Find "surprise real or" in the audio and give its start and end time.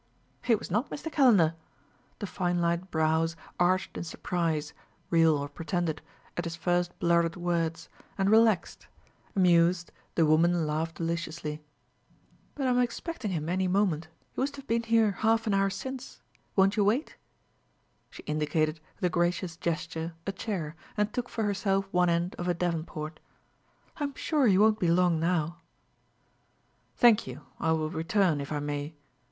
4.03-5.47